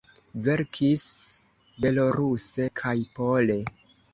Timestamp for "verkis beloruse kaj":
0.45-2.97